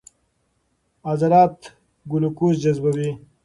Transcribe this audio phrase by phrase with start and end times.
[1.11, 1.57] عضلات
[2.11, 3.09] ګلوکوز جذبوي.